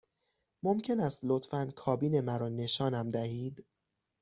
ممکن 0.63 0.99
است 0.99 1.19
لطفاً 1.25 1.71
کابین 1.75 2.21
مرا 2.21 2.49
نشانم 2.49 3.09
دهید؟ 3.09 3.65